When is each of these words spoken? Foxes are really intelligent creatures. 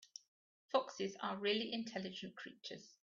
Foxes 0.71 1.15
are 1.21 1.37
really 1.37 1.71
intelligent 1.71 2.35
creatures. 2.35 2.95